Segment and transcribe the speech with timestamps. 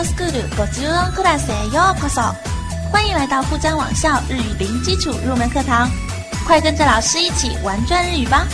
[0.00, 2.34] ドスクールご中音クラスへようこそ！
[2.92, 5.88] 欢迎来到富江网校日语零基础入门课堂，
[6.46, 8.46] 快跟着老师一起玩转日语吧！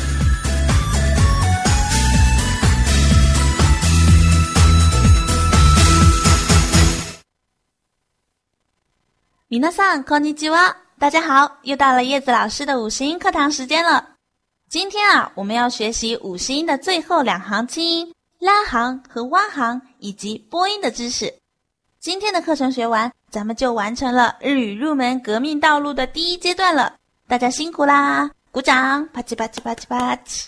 [9.48, 14.02] 米娜桑，こんにちは，大家好，又到了叶子老师的五十音课堂时间了。
[14.70, 18.12] 今天啊，我们要学习五十音的最后两行清音。
[18.39, 21.33] 拉行和挖行以及播音的知识，
[21.99, 26.93] 今天的课程学完，咱们就完成了日语入门革命道路的第一阶段了。
[27.27, 29.07] 大家辛苦啦，鼓掌！
[29.07, 30.45] 啪叽啪叽啪叽啪叽。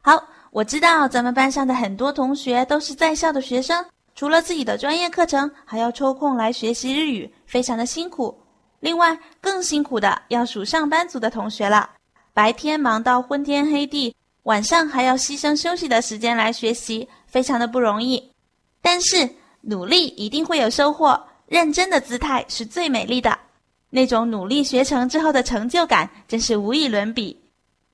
[0.00, 3.84] 好，我知道咱们班上的很多同学都是在校的学生，
[4.14, 8.34] 除了自己的专业课程，还要抽空来学习日语，非常的辛苦。
[8.80, 11.90] 另外，更辛苦的要数上班族的同学了，
[12.32, 14.16] 白天忙到昏天黑地。
[14.44, 18.32] 晚上还要牺牲休息的时间来学习，非常的不容易。
[18.80, 19.28] 但是
[19.60, 23.38] 努力一定会有收获，认真的姿态是最美丽的。
[23.90, 27.38] 那种努力学成之后的成就感，真是无与伦比。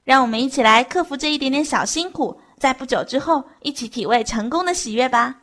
[0.05, 5.35] 让我们一起来克服这一点点小辛苦，在不久之后一起体味成功的喜悦吧。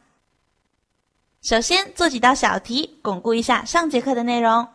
[1.43, 4.67] 首先做几道小题，巩固一下上节课的内容。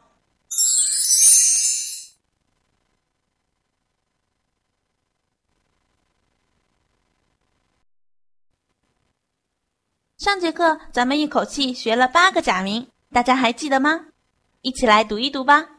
[10.20, 14.08] 上节课咱们一口气学了八个假名，大家还记得吗？
[14.62, 15.70] 一起来读一读吧。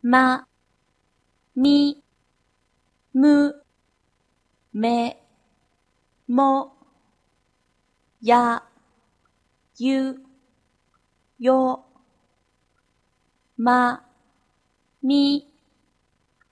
[0.00, 0.46] ま、
[1.52, 2.02] み、
[3.12, 3.64] む、
[4.70, 5.16] め、
[6.26, 6.76] も、
[8.20, 8.62] や、
[9.76, 10.22] ゆ、
[11.38, 11.84] よ、
[13.56, 14.04] ま、
[15.00, 15.48] み、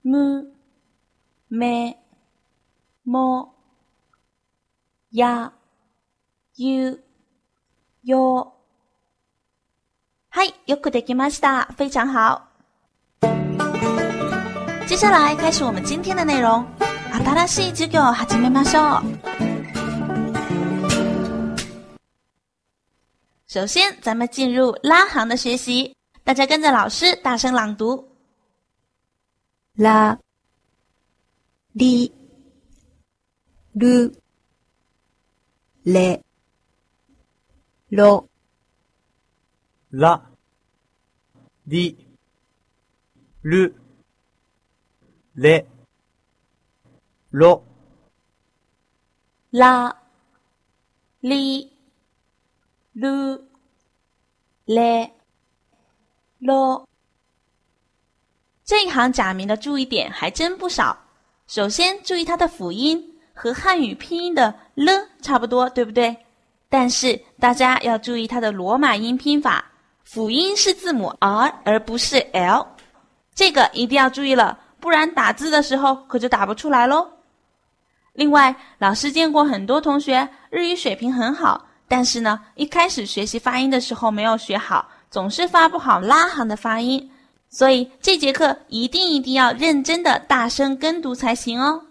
[0.01, 0.53] む、
[1.47, 1.97] め、
[3.03, 3.53] も、
[5.09, 5.53] や、
[6.55, 6.99] you,
[8.03, 8.51] your，
[10.29, 12.47] 嗨，よくできました，非常好。
[14.87, 16.65] 接下来开始我们今天的内容。
[17.11, 19.03] 新しい授業を始めましょう。
[23.47, 28.07] 首先，咱们进入拉行的学习，大家跟着老师大声朗读：
[29.75, 30.17] 拉、
[31.73, 32.13] り、
[33.75, 34.13] る、
[35.83, 36.21] れ。
[37.89, 38.29] ろ、
[39.89, 40.29] ら、
[41.65, 42.07] り、
[43.41, 43.75] る、
[45.35, 45.65] れ、
[47.31, 47.63] ろ、
[49.51, 49.97] ら、
[51.21, 51.71] り、
[52.93, 53.43] る、
[54.65, 55.11] れ、
[56.39, 56.87] ろ。
[58.63, 60.97] 这一行假名的注意点还真不少。
[61.47, 66.15] 首先注意它的辅音和汉语拼音的了差不多，对不对？
[66.68, 69.64] 但是大家要注意它的罗马音拼法，
[70.02, 72.66] 辅音是字母 R 而不是 L，
[73.34, 77.08] 这个一定要注意了，不然打字的时候可就打不出来喽。
[78.12, 87.10] 另外，老师见过很多同学日语水平很好，但是呢，一开始学习发音的时候没有学好，总是发不好拉行的发音，
[87.50, 91.82] 所以这节课一定一定要认真的大声跟读才行哦。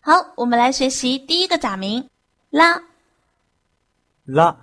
[0.00, 2.09] 好，我们来学习第一个假名。
[2.50, 2.82] 拉，
[4.24, 4.56] 拉，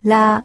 [0.00, 0.44] 拉，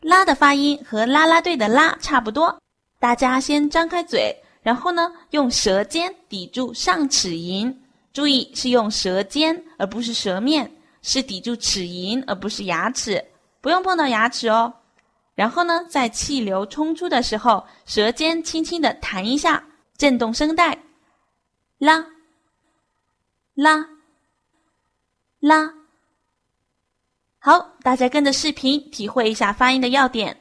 [0.00, 2.62] 拉的发音和啦啦队的啦差不多。
[3.00, 7.76] 大家先张开嘴，然后呢，用舌尖抵住上齿龈。
[8.12, 10.72] 注意是用舌尖，而不是舌面，
[11.02, 13.24] 是抵住齿龈，而不是牙齿，
[13.60, 14.72] 不用碰到牙齿哦。
[15.34, 19.64] 然后呢，在气流冲出的时候，舌尖轻轻的弹一下，
[19.96, 20.78] 震动声带。
[21.78, 22.06] 拉，
[23.54, 23.97] 拉。
[25.40, 25.72] 拉，
[27.38, 30.36] 好，大家跟着视频体会一下发音的要点。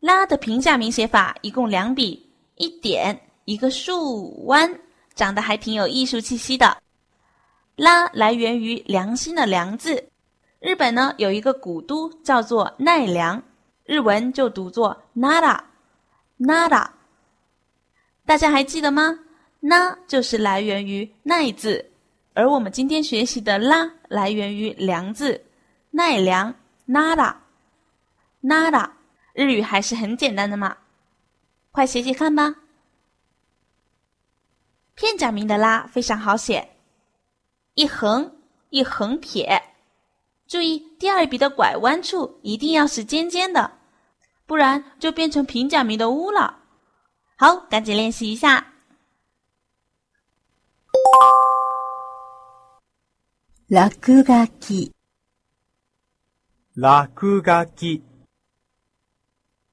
[0.00, 4.70] 拉的平假名写法一共两笔，一点一个竖弯，
[5.14, 6.76] 长得还挺有艺术气息的。
[7.74, 10.06] 拉来源于良心的良字，
[10.60, 13.42] 日本呢有一个古都叫做奈良，
[13.84, 16.86] 日文就读作 nara，nara。
[18.26, 19.18] 大家还记得吗？
[19.58, 21.92] 那就是来源于奈字。
[22.34, 25.42] 而我们今天学习的“拉”来源于“良”字，
[25.90, 26.52] 奈良
[26.88, 28.90] “nara”，nara，
[29.32, 30.76] 日语还是很简单的嘛，
[31.70, 32.56] 快写写看吧。
[34.96, 36.68] 片假名的“拉”非常好写，
[37.74, 38.36] 一横
[38.70, 39.62] 一横撇，
[40.48, 43.78] 注意第二笔的拐弯处一定要是尖尖的，
[44.44, 46.58] 不然就变成平假名的“乌”了。
[47.36, 48.72] 好，赶紧练习一下。
[53.70, 54.92] 落書き、
[56.76, 58.04] 落書き、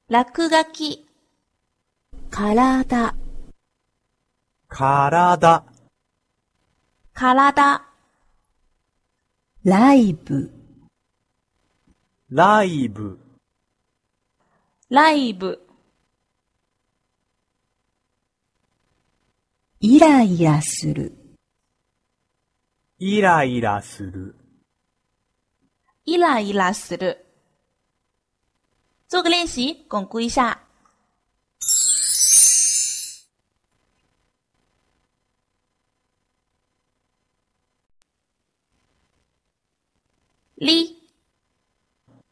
[0.08, 1.06] 落書き、
[2.30, 3.14] 体、
[4.70, 5.66] 体、
[7.14, 7.82] 体、
[9.66, 10.50] ライブ、
[12.30, 13.20] ライブ、
[14.90, 15.68] ライブ、
[19.82, 21.21] イライラする、
[23.01, 24.35] イライラする。
[26.05, 27.27] イライラする。
[29.09, 30.63] 做个练习，巩固一下。
[40.59, 40.97] li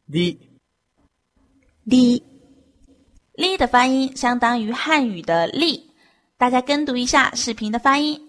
[0.09, 0.39] り、
[1.87, 2.23] り、
[3.35, 5.91] li 的发音相当于汉语的力，
[6.35, 8.28] 大家跟读一下视频的发音。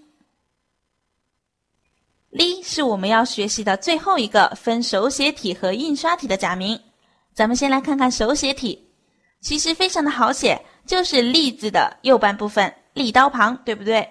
[2.32, 6.80] Li 是我们要学习的最后一个分手写体和印刷体的假名。
[7.34, 8.90] 咱们先来看看手写体，
[9.42, 14.08] 其实非常的好写，就是“立”字的右半部分，立刀旁，对不对？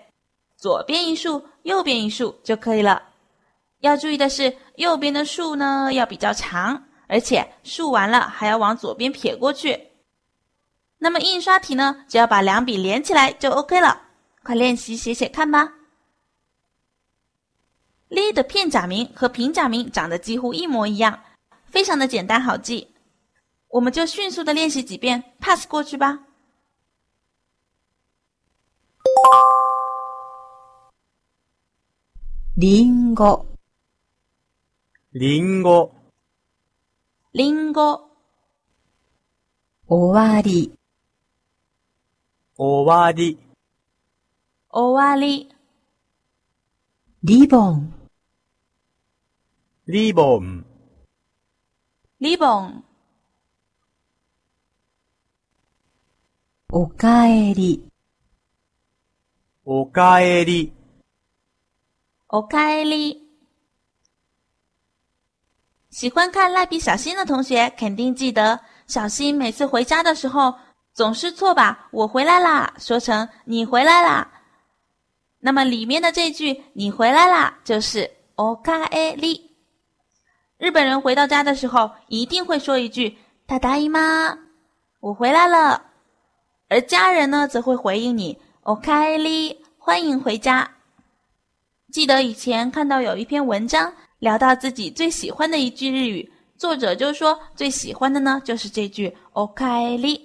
[0.57, 3.03] 左边一竖，右边一竖就可以了。
[3.81, 9.79] 要注意的是，右边的竖呢要比较长，而且竖完了还要往左边撇过去。
[10.99, 14.03] 那么印刷体呢，只要把两笔连起来就 OK 了。
[14.43, 15.73] 快练习写写看吧。
[18.10, 21.20] li 的片假名和平假名长得几乎一模一样，
[21.66, 22.94] 非常的简单好记。
[23.68, 26.20] 我们就迅速的练习几遍，pass 过去吧。
[32.58, 33.46] リンゴ、
[35.14, 35.92] りんご、
[37.34, 38.10] リンゴ、
[39.88, 40.72] 終わり、
[42.56, 43.38] 終わり、
[44.70, 45.50] 終わり、
[47.24, 47.94] リボン、
[49.88, 50.66] リボン、
[52.20, 52.84] リボン、
[56.72, 57.88] おかえり、
[59.64, 60.74] おかえり、
[62.30, 63.22] おかえり。
[65.92, 70.54] 喜欢看蜡笔小新的同学肯定记得，小新每次回家的时候
[70.94, 74.30] 总是错把“我回来啦”说成“你回来啦”。
[75.40, 79.49] 那么里面的这句“你回来啦”就是“おかえり”。
[80.60, 83.16] 日本人回到家的时候一定会说一句“
[83.48, 84.38] ただいま”，
[85.02, 85.82] 我回来了。
[86.70, 90.70] 而家人呢，则会回应你“おかえり”，欢迎回家。
[91.92, 100.22] 记得以前看到有一篇文章聊到自己最喜欢的一句日语，作者就说最喜欢的呢就是这句“おかえり”。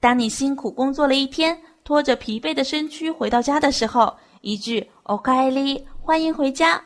[0.00, 6.82] 当你辛苦工作了一天，拖着疲惫的身躯回到家的时候，一句“おかえり”，欢迎回家，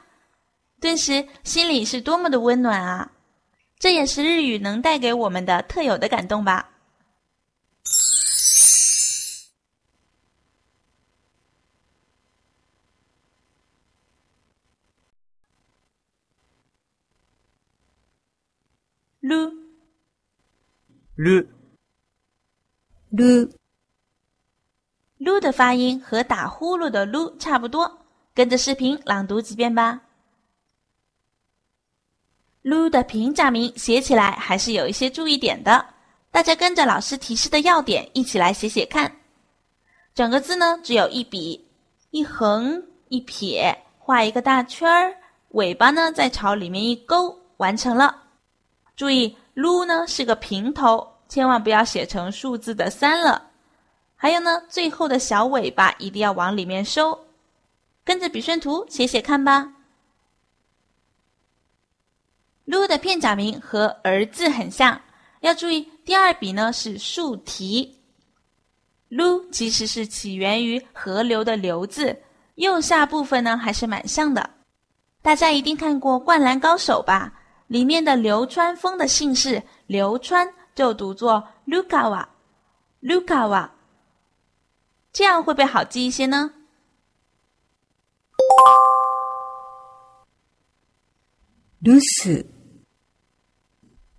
[0.83, 3.13] 顿时心里是多么的温暖啊！
[3.79, 6.71] 这也是日语能带给我们的特有的感动吧。
[19.21, 19.53] る
[21.17, 21.49] る、
[23.13, 23.53] る、
[25.19, 30.01] 噜的发音和打呼噜的噜差不多，跟着视频朗读几遍吧。
[32.64, 35.86] 噜的平假名写起来还是有一些注意点的，
[36.32, 39.14] 大家跟着老师提示的要点一起来写写看。
[40.16, 41.68] 整个字呢只有一笔，
[42.12, 45.14] 一横一撇，画一个大圈儿，
[45.50, 48.16] 尾巴呢再朝里面一勾，完成了。
[48.96, 53.50] 注意，噜呢是个平头，千万不要写成数字的三了。
[54.16, 57.20] 还有呢，最后的小尾巴一定要往里面收。
[58.06, 59.70] 跟着笔顺图写写看吧。
[62.66, 65.00] 噜的片假名和儿字很像，
[65.42, 68.00] 要注意第二笔呢是竖提。
[69.10, 72.18] 噜其实是起源于河流的流字，
[72.56, 74.50] 右下部分呢还是蛮像的。
[75.22, 77.34] 大家一定看过《灌篮高手》吧？
[77.68, 83.70] 里面的流川枫的姓氏流川就读作 Lukawa，Lukawa，
[85.12, 86.54] 这样会不会好记一些呢？
[91.80, 92.32] 留守、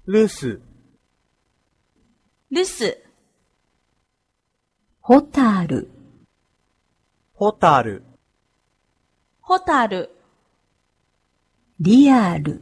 [0.07, 0.61] 留守、
[2.51, 2.95] 留守、
[5.01, 5.91] ホタル、
[7.33, 8.05] ホタル、
[9.41, 10.11] ホタル、
[11.81, 12.61] リアル、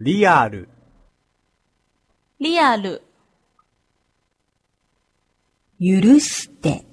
[0.00, 0.68] リアル、
[2.38, 3.02] リアル、
[5.80, 6.84] 許して、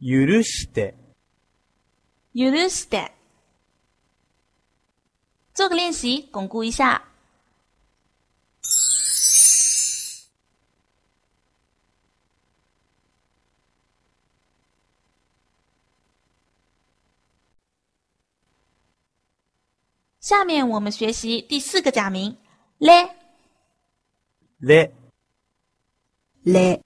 [0.00, 0.96] 許して、
[2.34, 3.12] 許して、
[5.54, 7.07] 做个练习，巩固一下。
[20.28, 22.36] 下面我们学习第四个假名
[22.76, 23.16] 嘞。
[24.58, 24.92] 嘞，
[26.42, 26.84] 嘞、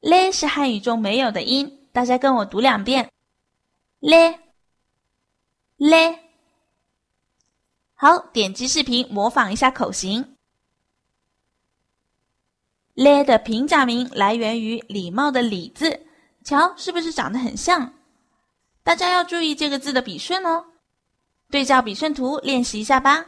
[0.00, 3.12] 嘞是汉语中没有的音，大家跟我读两遍。
[3.98, 4.40] 嘞，
[5.76, 6.18] 嘞。
[7.92, 10.38] 好，点击视频模仿一下口型。
[12.94, 16.06] 嘞的平假名来源于礼貌的礼字，
[16.42, 17.92] 瞧是不是长得很像？
[18.82, 20.64] 大家要注意这个字的笔顺哦。
[21.50, 23.26] 对照笔顺图练习一下吧。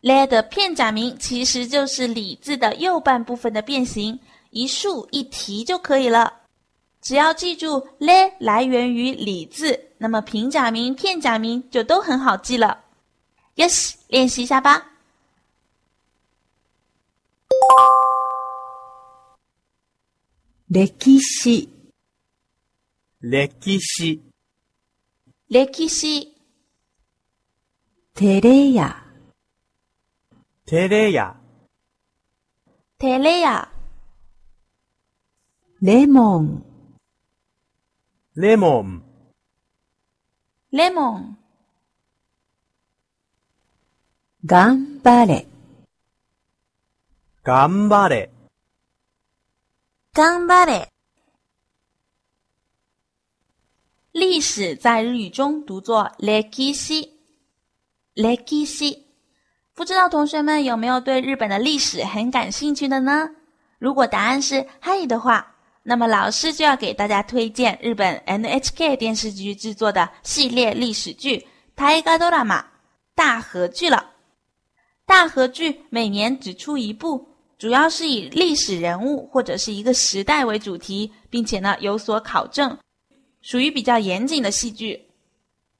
[0.00, 4.18] le 的片假名其实就是李字的右半部分的变形，
[4.50, 6.40] 一竖一提就可以了。
[7.00, 12.84] 只要记住 le 来源于李字，那么平假名、片假名就都很好记了。
[13.54, 14.88] Yes，练习一下吧。
[20.68, 21.68] 歴史、
[23.20, 24.18] 歴史、
[25.52, 26.32] 歴史、
[28.14, 29.04] テレヤ、
[30.64, 31.36] テレヤ、
[32.98, 33.68] テレヤ、
[35.82, 36.64] レモン、
[38.34, 39.02] レモン、
[40.70, 41.38] レモン、
[44.46, 45.46] 頑張れ、
[47.44, 48.30] 頑張れ、
[50.14, 50.91] 頑張れ。
[54.11, 58.97] 历史在日语中读作 “leki si”，“leki si”。
[59.73, 63.29] 不知道同学们有没有对日本的历史很感兴趣的呢？
[63.77, 71.37] 如果答案是汉语的话，那么老师就要给大家推荐日本 NHK 电视剧制作的系列历史剧《
[71.75, 72.59] 大河ドラマ》
[73.13, 74.13] 大河剧了。
[75.05, 77.25] 大河剧每年只出一部，
[77.57, 82.77] 主要是以历史人物或者是一个时代为主题，并且呢有所考证，
[83.42, 85.08] 属于比较严谨的戏剧。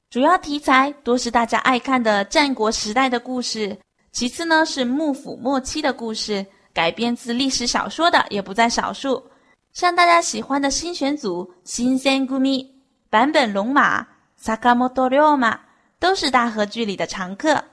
[0.09, 3.75] 主要题材多是大家爱看的战国时代的故事，
[4.11, 9.23] 其次呢是幕府末期的故事，改编自历史小说的也不在少数。
[9.71, 12.63] 像大家喜欢的新选组、新鲜咕咪、
[13.09, 14.05] 坂本龙马、
[14.39, 15.59] Sakamoto r o m a
[15.99, 17.63] 都是大河剧里的常客。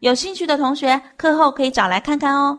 [0.00, 2.58] 有兴趣的同学，课后可以找来看看哦。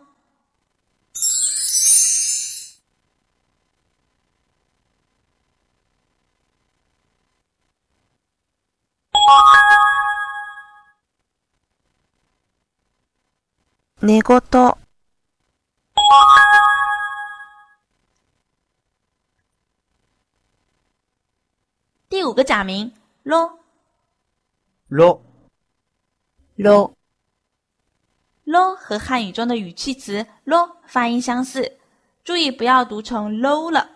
[14.01, 14.77] 寝言。
[22.09, 22.91] 第五个假名
[23.23, 23.59] 咯
[24.89, 25.21] ろ、
[26.57, 26.93] ろ、
[28.43, 31.77] 咯和汉语中的语气词咯发音相似，
[32.23, 33.87] 注意不要读成 low 了。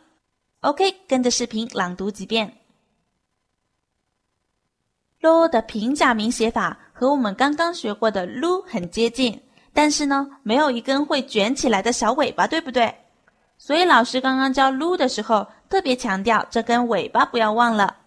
[0.62, 2.62] OK，跟着视频朗读几遍。
[5.19, 9.41] 咯的平假名写法和我们刚刚学过的噜很接近，
[9.77, 12.96] 但是呢，没有一根会卷起来的小尾巴，对不对？
[13.58, 17.98] 所以老师刚刚教噜的时候，特别强调这根尾巴不要忘了。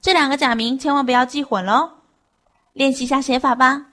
[0.00, 1.90] 这两个假名千万不要记混喽。
[2.74, 3.86] 练习一下写法吧。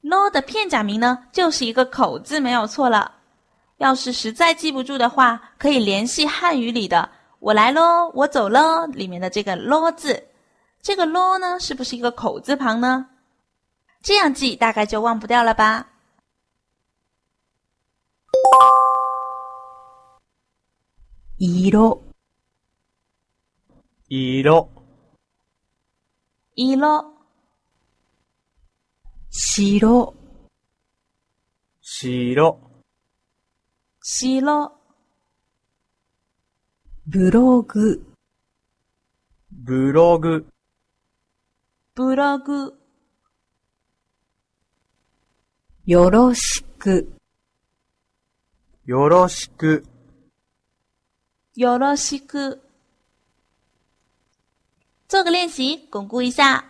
[0.00, 3.12] 咯的片假名呢，就是一个口字，没有错了。
[3.76, 7.06] 要是实在记不住的话，可以联系汉语里的
[7.38, 10.26] “我来喽，我走喽”里面的这个“咯”字。
[10.80, 13.06] 这个“咯”呢，是不是一个口字旁呢？
[14.01, 15.89] 这样记大概就忘不掉了吧。
[21.39, 22.03] 色、色、
[24.07, 24.43] 一
[26.75, 27.11] 咯，
[29.31, 30.13] 白、白、
[34.01, 34.77] 西咯，
[37.05, 38.05] ブログ、
[39.49, 40.45] ブログ、
[41.95, 42.76] ブログ、
[45.88, 47.08] よろしく、
[48.84, 49.86] よろしく、
[51.56, 52.60] よろしく。
[55.08, 56.66] 做个练习，巩固一下。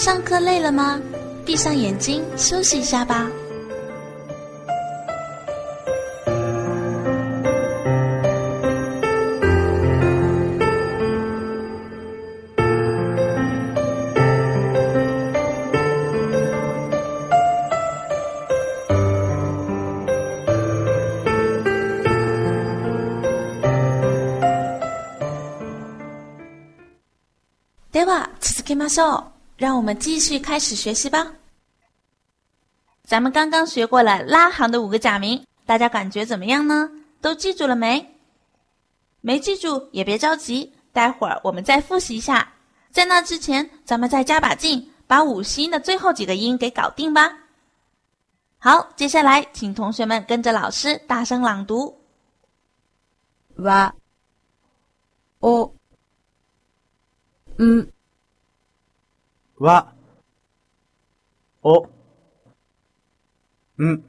[0.00, 1.00] 上课累了吗？
[1.44, 3.30] 闭上眼睛休息一下吧。
[27.92, 29.29] では続けましょう。
[29.60, 31.32] 让我们继续开始学习吧。
[33.04, 36.90] 咱们刚刚学过了拉行的五个假名，大家感觉怎么样呢？
[37.20, 38.14] 都记住了没？
[39.20, 42.52] 没记住也别着急，待会儿我们再复习一下。
[42.90, 47.36] 在那之前，咱们再加把劲，把五十音的最后几个音给搞定吧。
[48.58, 51.96] 好，接下来请同学们跟着老师大声朗读。
[53.56, 53.94] わ、
[55.40, 55.72] お、
[57.58, 57.86] ん、
[59.60, 59.94] わ、
[61.62, 61.88] お、
[63.82, 64.02] ん、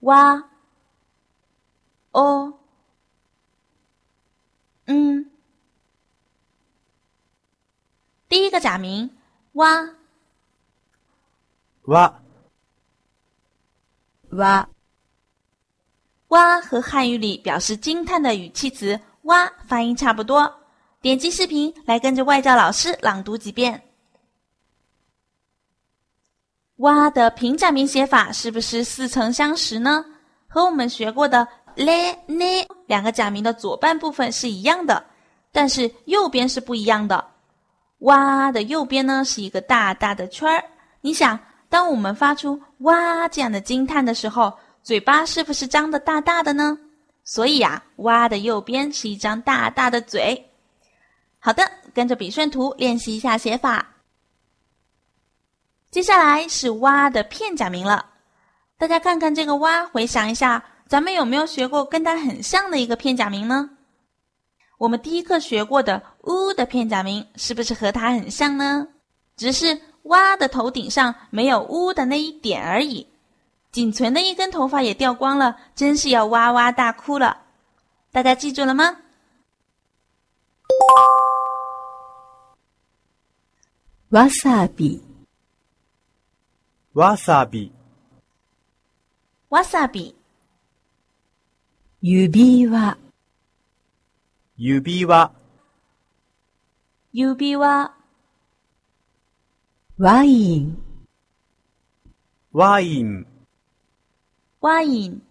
[0.00, 0.42] 哇，
[2.12, 2.54] 哦，
[4.86, 5.30] 嗯，
[8.28, 9.10] 第一个假名
[9.52, 9.94] 哇，
[11.84, 12.20] わ、
[14.30, 14.68] わ、
[16.28, 20.59] 哇和汉语里表示惊叹的语气词哇发音差不多。
[21.01, 23.81] 点击视频来跟着外教老师朗读几遍。
[26.75, 30.05] 哇的平假名写法是不是似曾相识呢？
[30.47, 32.45] 和我们学过的嘞呢
[32.85, 35.03] 两个假名的左半部分是一样的，
[35.51, 37.25] 但是右边是不一样的。
[37.99, 40.63] 哇的右边呢是一个大大的圈儿。
[41.01, 46.77] 你想，当我们发出哇这样的惊叹的时候，嘴巴是不是张得大大的呢？
[47.23, 50.47] 所以啊，哇的右边是一张大大的嘴。
[51.43, 53.87] 好的，跟着笔顺图练习一下写法。
[55.89, 58.05] 接下来是“蛙”的片假名了，
[58.77, 63.71] 大家看看这个“蛙”，回想一下，咱们有没有学过跟它很像的一个片假名呢？
[64.77, 68.87] 我们第一课学过的“呜”的片假名，是不是和它很像呢？
[69.35, 73.07] 只是“蛙”的头顶上没有“呜”的那一点而已，
[73.71, 77.41] 仅存的一根头发也掉光了，真是要哇哇大哭了。
[78.11, 78.97] 大家记住了吗？
[84.11, 85.01] わさび、
[86.93, 87.71] わさび、
[89.49, 90.13] わさび、
[92.01, 92.97] 指輪、
[94.57, 95.31] 指輪、
[97.13, 97.93] 指輪、
[99.97, 100.77] ワイン、
[102.51, 103.25] ワイン、
[104.59, 105.21] ワイン、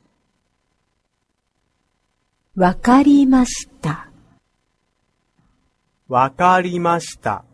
[2.56, 4.08] わかりました。
[6.08, 7.44] わかりました。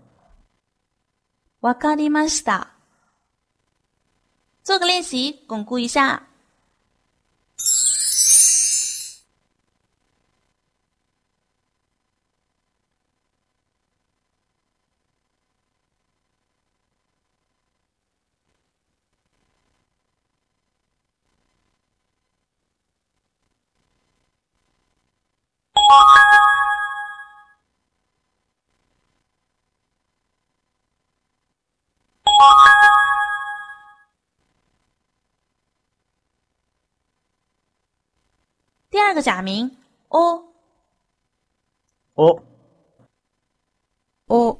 [1.62, 2.74] わかりました。
[4.64, 6.25] 做个练习，巩固一下。
[39.17, 39.69] 个假名
[40.11, 40.45] 哦
[42.15, 42.43] 哦
[44.27, 44.59] 哦、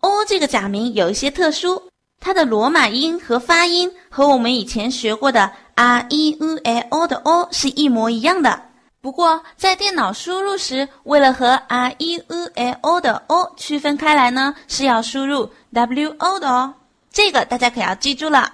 [0.00, 1.82] 哦，这个假名有一些特殊，
[2.20, 8.62] 它的罗马音和发音和我们以前学过的 r e u l o 的 o 是一模一样的。
[9.00, 16.74] 不过在电脑输入时，为了和 r e u l o 的 o 区分开来呢，是要输入 w o 的哦。
[17.10, 18.52] 这个大家可要记住了。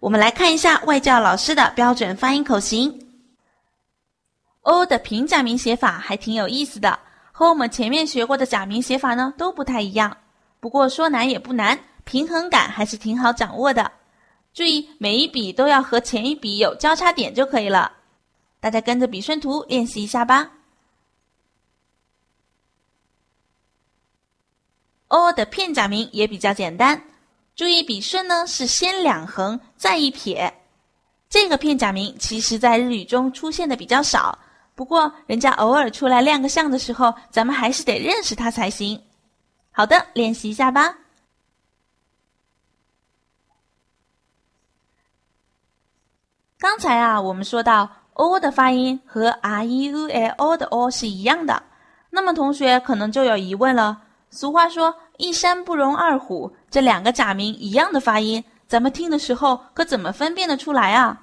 [0.00, 3.07] 我们来看一下外教老师的标准发音口型。
[4.68, 7.00] O 的平假名写法还挺有意思的，
[7.32, 10.14] 和我们前面学过的假名写法呢都不太一样。
[10.60, 13.90] 不过说难也不难，平衡感还是挺好掌握的。
[14.52, 17.90] 注意每一笔都要和前一笔有交叉点就可以了。
[18.60, 20.50] 大家跟着笔顺图练习一下吧。
[25.06, 27.02] o 的片假名也比较简单，
[27.56, 30.52] 注意笔顺呢是先两横再一撇。
[31.30, 34.38] 这个片假名其实在日语中出现的比较少。
[34.78, 39.02] 不过，人家偶尔出来亮个相的时候，咱们还是得认识他才行。
[39.72, 40.96] 好的，练习一下吧。
[46.60, 51.60] 刚才啊，我们说到 o 的发音和 r e u l o 的 o 是一样的，
[52.10, 61.20] 那么同学可能就有疑问了：俗话说“一山不容二虎”，这两个假名一样的发音，咱们听的时候可怎么分辨得出来啊？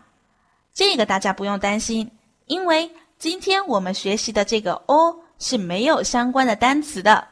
[0.73, 2.11] 这个大家不用担心，
[2.47, 7.27] 因为今天我们学习的这个 “o” 是没有相关的单词的，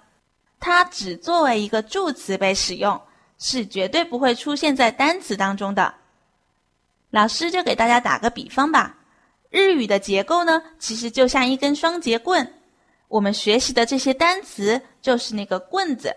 [0.60, 3.00] 它只作为一个助词被使用，
[3.38, 5.94] 是绝对不会出现在单词当中的。
[7.12, 8.98] 老师就给大家打个比方吧，
[9.50, 12.54] 日语的结构呢，其实就像一根双节棍。
[13.10, 16.16] 我们学习的这些单词就是那个棍子，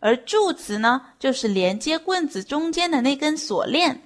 [0.00, 4.02] 而助词呢，就是连接棍子中间的那根锁链。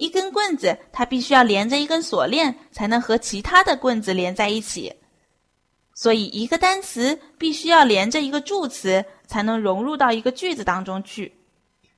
[0.00, 4.92] 一根棍子，它必须要连着一根锁链，才能和其他的棍子连在一起。
[5.94, 11.30] 所以，一个单词必须要连着一个助词，才能融入到一个句子当中去。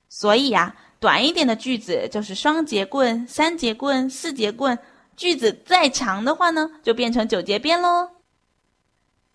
[0.08, 4.76] 所以呀，短一点的句子就是双节棍、三节棍、四节棍；
[5.16, 8.08] 句子再长的话呢，就变成九节鞭喽。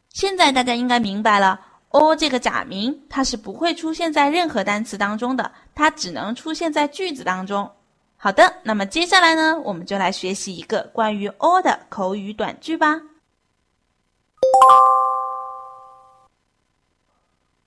[0.10, 7.72] 现在大家应该明白了，o 这个假名它是不会出现在任何单词当中的，它只能出现在句子当中。
[8.17, 13.01] 好的，那么接下来呢，我们就来学习一个关于 o 的口语短句吧。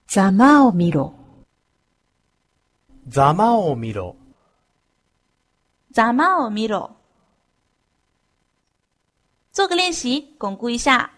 [0.08, 1.14] ざまを見ろ。
[3.10, 4.16] ざまを見ろ。
[5.92, 6.92] ざまを見ろ。
[9.52, 11.12] 做个练习，巩固一下。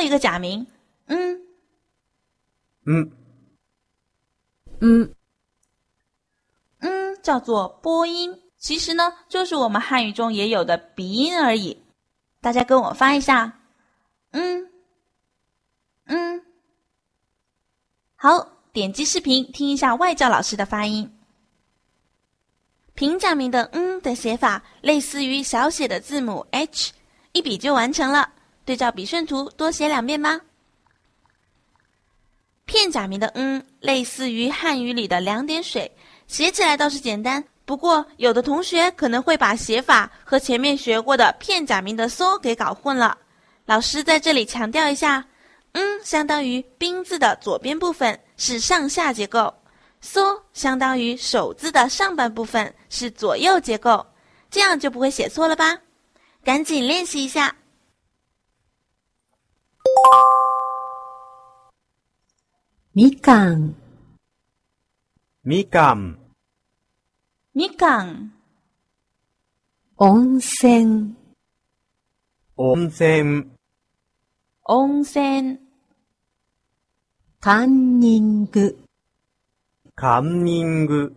[0.00, 0.66] 后一个假名，
[1.08, 1.42] 嗯
[2.86, 3.12] 嗯
[4.80, 5.14] 嗯、
[6.78, 11.82] 嗯，叫做播音，其实呢，就是我们汉语中也有的鼻音而已。
[12.40, 13.60] 大家跟我发一下，
[14.30, 14.70] 嗯
[16.06, 16.42] 嗯。
[18.16, 21.14] 好，点击视频听一下外教老师的发音。
[22.94, 26.92] 平假名的“嗯”的写法类似于小写的字母 h，
[27.32, 28.32] 一笔就完成了。
[28.64, 30.40] 对照笔顺图，多写两遍吧。
[32.66, 35.90] 片假名的“嗯”类似于汉语里的两点水，
[36.28, 37.42] 写起来倒是简单。
[37.64, 43.18] 不过，有的同学可能会把写法和前面学过的片假名的“嗦”给搞混了。
[43.64, 45.24] 老师在这里强调一下
[45.72, 49.52] ，“嗯”相当于“宾”字的左边部分，是上下结构
[50.04, 54.04] ；“嗦”相当于“手”字的上半部分，是左右结构。
[54.48, 55.76] 这样就不会写错了吧？
[56.44, 57.54] 赶紧练习一下。
[62.92, 63.76] みかん、
[65.44, 66.18] みかん、
[67.54, 68.32] みかん、
[69.96, 71.14] 温泉、
[72.56, 73.46] 温泉、
[74.64, 75.58] 温泉、
[77.40, 78.78] カンニング、
[79.94, 81.16] カンニング、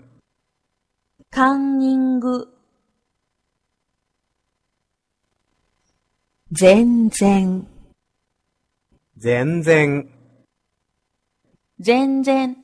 [1.31, 2.47] カンニング、
[6.51, 7.67] 全然、
[9.23, 10.05] 全然、
[11.81, 12.55] 全然。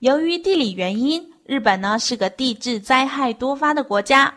[0.00, 4.34] 由于地理原因，日本呢是个地质灾害多发的国家，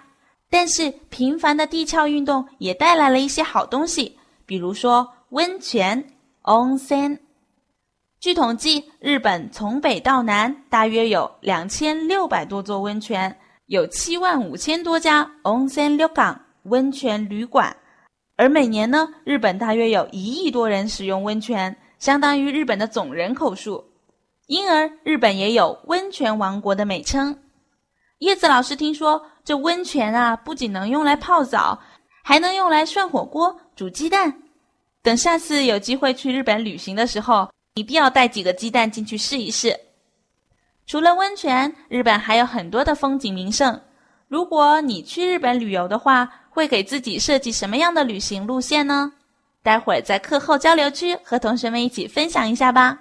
[0.48, 7.18] 但是频繁的地壳运动也带来了一些好东西，比如说温泉 （onsen）。
[8.20, 17.76] 据统计，日本从北到南大约有两千六百多座温泉，有七万五千多家 onsen 旅港温泉旅馆，
[18.42, 23.86] 而每年呢，日本大约有一亿多人使用温泉，相当于日本的总人口数。
[24.48, 27.38] 因而，日本也有“温泉王国”的美称。
[28.18, 31.80] 叶子老师听说，这温泉啊，不仅能用来泡澡，
[32.24, 34.42] 还能用来涮火锅、煮鸡蛋。
[35.04, 39.80] 等下次有机会去日本旅行的时候，一定要带几个鸡蛋进去试一试。
[40.88, 43.80] 除了温泉，日本还有很多的风景名胜。
[44.28, 49.14] 如果你去日本旅游的话，会给自己设计什么样的旅行路线呢？
[49.64, 53.00] 待会儿在课后交流区和同学们一起分享一下吧。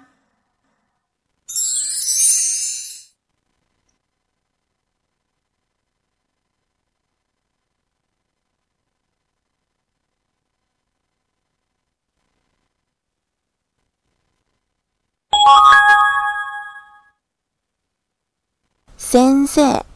[18.97, 19.90] 先生。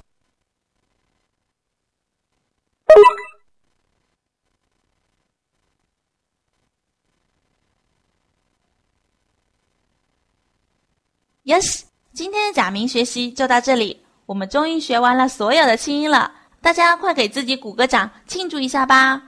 [11.46, 11.82] Yes，
[12.12, 16.32] 今天的假名学习就到这里，我们终于学完了所有的轻音了。
[16.60, 19.22] 大家快给自己鼓个掌，庆祝一下吧！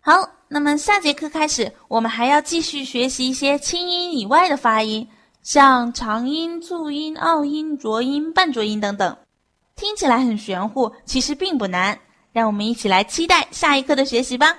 [0.00, 5.08] 好，那么下节课开始，我们还要继续学习一些清音以外的发音，
[5.42, 9.16] 像长音、促音、拗音、浊音、半浊音等等。
[9.74, 11.98] 听起来很玄乎，其实并不难。
[12.30, 14.54] 让我们一起来期待下一课的学习吧。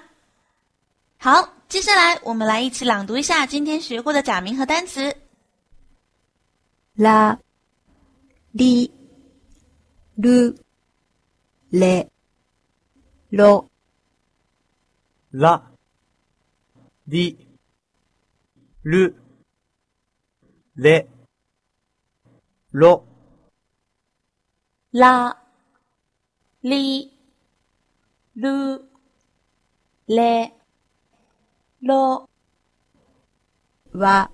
[1.19, 5.15] 好，接下来我们来一起朗读一下今天学过的假名和单词。
[6.99, 7.39] ら、
[8.53, 8.91] り、
[10.17, 10.53] る、
[11.71, 12.11] れ、
[13.31, 13.69] ろ、
[15.31, 15.71] ら、
[17.07, 17.47] り、
[18.83, 19.15] る、
[20.75, 21.07] れ、
[22.73, 23.05] ろ、
[24.91, 25.41] 啦、
[26.63, 27.13] li、
[28.35, 28.81] る、
[30.09, 30.53] れ、
[31.81, 32.29] ろ、
[33.93, 34.29] わ、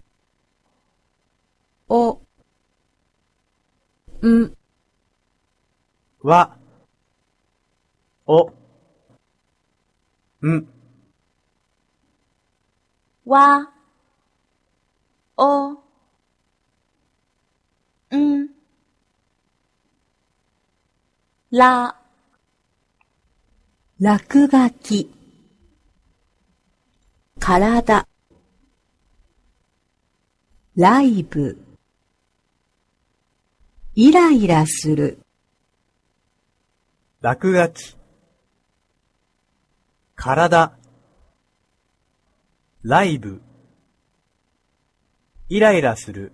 [1.87, 2.25] お、
[4.23, 4.55] ん、
[6.21, 6.57] わ、
[8.25, 8.51] お、
[10.41, 10.67] ん、
[13.25, 13.71] わ、
[15.37, 15.73] お、
[18.15, 18.49] ん、
[21.51, 21.95] ら、
[23.99, 25.11] 落書き、
[27.39, 28.07] 体、
[30.75, 31.74] ライブ、
[33.97, 35.19] イライラする、
[37.21, 37.95] 落書き、
[40.17, 40.73] 体、
[42.83, 43.41] ライブ、
[45.47, 46.33] イライラする、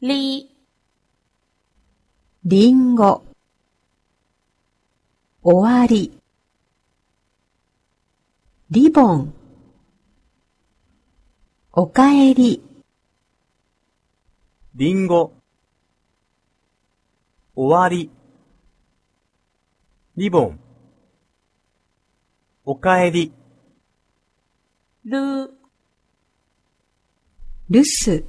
[0.00, 0.50] り、
[2.44, 3.22] リンゴ、
[5.44, 6.20] 終わり、
[8.72, 9.32] リボン、
[11.72, 12.67] おかえり、
[14.78, 15.32] りんご、
[17.56, 18.12] 終わり、
[20.16, 20.60] リボン、
[22.64, 23.32] おかえり、
[25.04, 25.50] る、
[27.68, 28.24] 留守、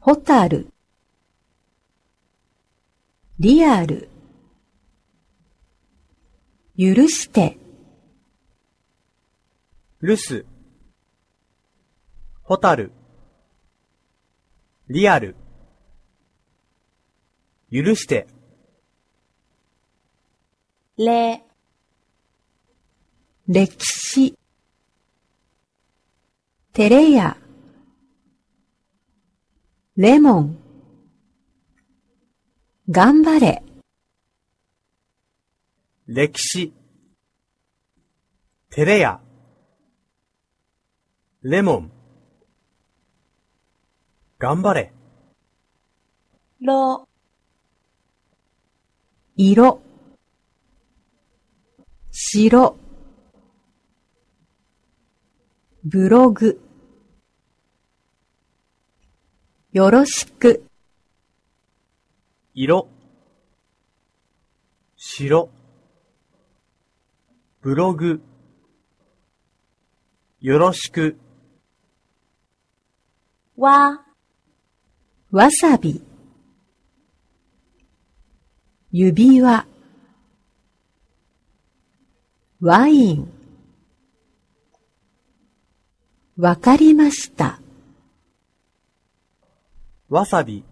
[0.00, 0.70] ホタル、
[3.38, 4.10] リアル、
[6.76, 7.56] 許して、
[10.02, 10.44] 留守、
[12.42, 12.92] ホタル、
[14.92, 15.36] リアル、
[17.70, 18.26] 許して、
[20.98, 21.44] れ、
[23.46, 24.36] 歴史、
[26.72, 27.36] テレヤ、
[29.96, 30.58] レモン、
[32.90, 33.62] 頑張れ、
[36.08, 36.72] 歴史、
[38.70, 39.20] テレヤ、
[41.42, 41.99] レモン、
[44.40, 44.90] 頑張れ、
[46.62, 47.06] ろ、
[49.36, 49.82] 色、
[52.10, 52.74] 白、
[55.84, 56.58] ブログ、
[59.72, 60.64] よろしく、
[62.54, 62.88] 色、
[64.96, 65.50] 白、
[67.60, 68.22] ブログ、
[70.40, 71.18] よろしく、
[73.58, 74.09] わ、
[75.32, 76.02] わさび、
[78.90, 79.64] 指輪、
[82.60, 83.32] ワイン、
[86.36, 87.60] わかりました。
[90.08, 90.64] わさび、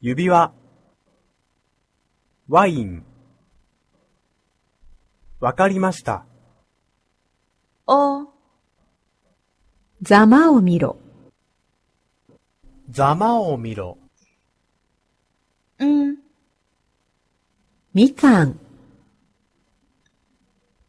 [0.00, 0.50] 指輪、
[2.48, 3.04] ワイン、
[5.40, 6.24] わかりました。
[7.86, 8.28] お、
[10.00, 11.01] ざまを見ろ。
[12.92, 13.98] ざまを見ろ。
[15.82, 16.16] ん、
[17.92, 18.60] みかん。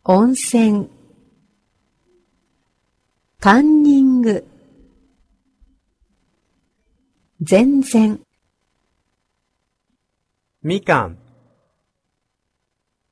[0.04, 0.88] 温泉。
[3.40, 4.46] カンニング。
[7.42, 8.24] 全然。
[10.66, 11.18] みかん、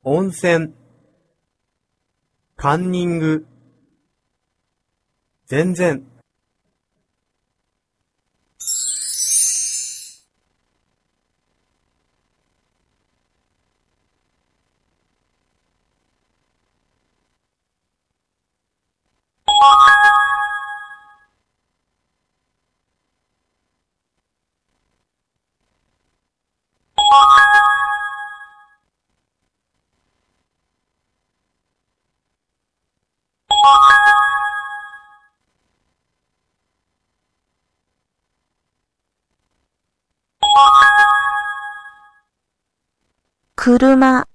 [0.04, 0.74] 温泉、
[2.56, 3.46] カンニング、
[5.48, 6.08] 全然、
[43.62, 44.26] 車。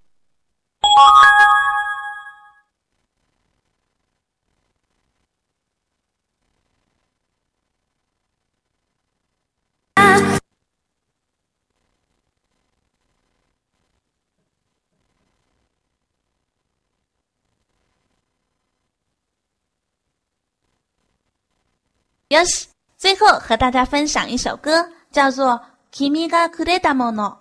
[22.28, 25.54] よし，最后和大家分享一首歌，叫做
[25.90, 27.40] 《君がくれたもの》，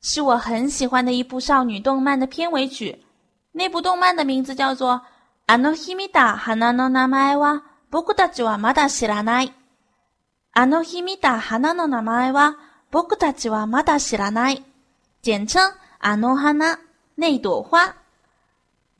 [0.00, 3.04] 是我很喜欢的一部少女动漫的片尾曲。
[3.52, 4.94] 那部动漫的名字叫做《
[5.46, 9.48] あの日見た花の名前は僕たちはまだ知らない》。
[10.52, 12.56] あの日見た花の名前は
[12.90, 14.64] 僕たちはまだ知らない。
[15.22, 15.60] 简称
[15.98, 16.78] あの花，
[17.16, 17.94] 那朵花。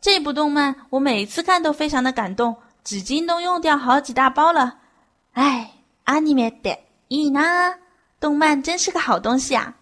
[0.00, 4.78] 这部动漫我每次看都非常的感动，纸巾都用掉好几大包了。
[5.34, 5.70] 哎，
[6.04, 7.76] アニメ的いいな，
[8.20, 9.74] 动漫真是个好东西啊！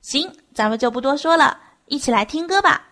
[0.00, 2.82] 行，咱们就不多说了，一起来听歌吧。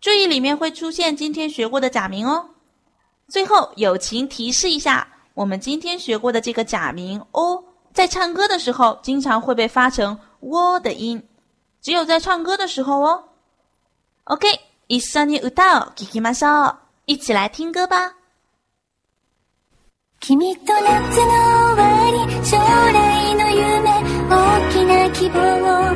[0.00, 2.50] 注意里面会出现今天学过的假名哦。
[3.28, 11.22] 最后友情提示一下，我们今天学过的这个假名“哦”，在唱歌的时候经常会被发成“喔”的音，
[11.80, 13.24] 只有在唱歌的时候哦。
[14.24, 14.48] OK，
[14.88, 16.76] 一緒に歌を聴きましょう。
[17.06, 18.14] 一起来听歌吧。
[20.20, 21.32] 君と夏の
[21.74, 23.90] 終わり将来の夢
[24.28, 25.94] 大きな希望を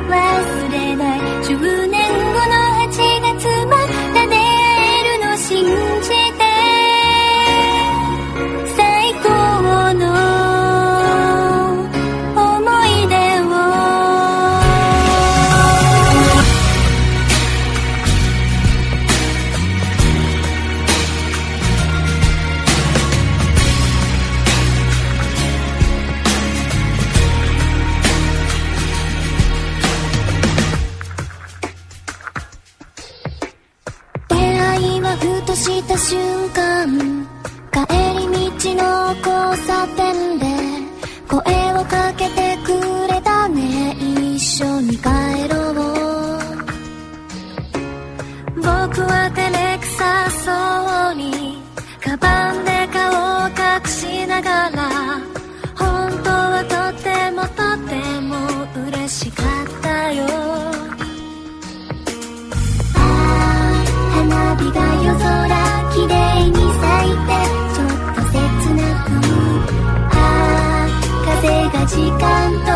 [71.90, 72.69] 时间